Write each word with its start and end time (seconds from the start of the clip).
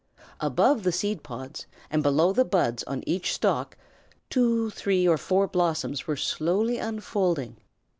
Above 0.39 0.81
the 0.81 0.91
seed 0.91 1.21
pods 1.21 1.67
and 1.91 2.01
below 2.01 2.33
the 2.33 2.43
buds 2.43 2.81
on 2.85 3.03
each 3.05 3.31
stalk 3.35 3.77
two, 4.31 4.71
three, 4.71 5.07
or 5.07 5.15
four 5.15 5.47
blossoms 5.47 6.07
were 6.07 6.15
slowly 6.17 6.79
unfolding. 6.79 7.55